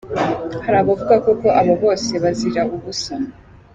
[0.63, 3.13] Hari abavuga ko ko aba bose bazira ubusa.